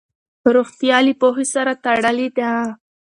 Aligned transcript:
روغتیا 0.55 0.97
له 1.05 1.13
پوهې 1.21 1.45
سره 1.53 1.71
تړلې 1.83 2.27
ده. 2.37 2.51